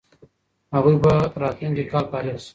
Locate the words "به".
1.03-1.13